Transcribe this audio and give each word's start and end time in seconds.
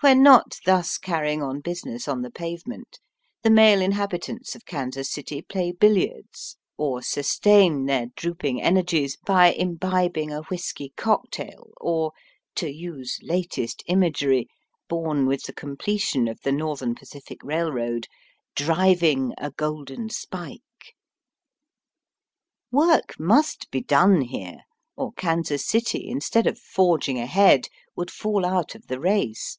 When 0.00 0.22
not 0.22 0.58
thus 0.66 0.98
carrying 0.98 1.42
on 1.42 1.60
business 1.60 2.06
on 2.08 2.20
the 2.20 2.30
pavement, 2.30 3.00
the 3.42 3.48
male 3.48 3.80
inhabitants 3.80 4.54
of 4.54 4.66
Kansas 4.66 5.10
City 5.10 5.40
play 5.40 5.72
billiards, 5.72 6.58
or 6.76 7.00
sustain 7.00 7.86
their 7.86 8.08
drooping 8.14 8.60
energies 8.60 9.16
by 9.16 9.52
imbibing 9.52 10.30
a 10.30 10.42
whisky 10.50 10.92
cocktail, 10.98 11.70
or, 11.78 12.12
to 12.56 12.66
Digitized 12.66 12.66
by 12.66 12.66
VjOOQIC 12.66 12.76
42 12.76 12.76
EAST 12.76 12.80
BY 12.82 12.98
WEST. 12.98 12.98
use 12.98 13.28
latest 13.62 13.82
imagery, 13.86 14.48
born 14.90 15.24
with 15.26 15.44
the 15.44 15.54
completion 15.54 16.28
of 16.28 16.38
the 16.42 16.52
Northern 16.52 16.94
Pacific 16.94 17.38
Eailroad, 17.40 18.00
*^ 18.04 18.06
driving 18.54 19.32
a 19.38 19.52
golden 19.52 20.10
spike." 20.10 20.60
Work 22.70 23.18
must 23.18 23.70
be 23.70 23.80
done 23.80 24.20
here, 24.20 24.64
or 24.98 25.12
Kansas 25.14 25.66
City, 25.66 26.10
instead 26.10 26.46
of 26.46 26.58
forging 26.58 27.18
ahead, 27.18 27.68
would 27.96 28.10
fall 28.10 28.44
out 28.44 28.74
of 28.74 28.88
the 28.88 29.00
race. 29.00 29.56